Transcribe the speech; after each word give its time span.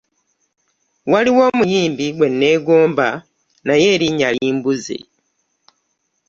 Waliwo 1.11 1.41
omuyimbi 1.51 2.05
gwe 2.15 2.27
nneegomba 2.31 3.07
naye 3.67 3.85
erinnya 3.95 4.29
limbuze. 4.35 4.97